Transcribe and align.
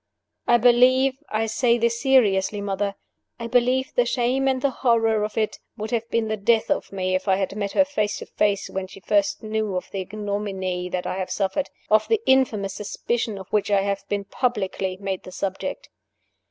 I 0.47 0.57
believe 0.57 1.17
I 1.29 1.45
say 1.45 1.77
this 1.77 2.01
seriously, 2.01 2.59
mother 2.59 2.95
I 3.39 3.45
believe 3.45 3.93
the 3.93 4.07
shame 4.07 4.47
and 4.47 4.59
the 4.59 4.71
horror 4.81 5.23
of 5.23 5.37
it 5.37 5.59
would 5.77 5.91
have 5.91 6.09
been 6.09 6.27
the 6.27 6.35
death 6.37 6.71
of 6.71 6.91
me 6.91 7.13
if 7.13 7.27
I 7.27 7.35
had 7.35 7.55
met 7.55 7.73
her 7.73 7.85
face 7.85 8.17
to 8.17 8.25
face 8.25 8.67
when 8.67 8.87
she 8.87 8.99
first 8.99 9.43
knew 9.43 9.75
of 9.75 9.91
the 9.91 10.01
ignominy 10.01 10.89
that 10.89 11.05
I 11.05 11.19
have 11.19 11.29
suffered, 11.29 11.69
of 11.91 12.07
the 12.07 12.19
infamous 12.25 12.73
suspicion 12.73 13.37
of 13.37 13.49
which 13.53 13.69
I 13.69 13.81
have 13.83 14.01
been 14.09 14.23
publicly 14.25 14.97
made 14.99 15.21
the 15.21 15.31
subject. 15.31 15.87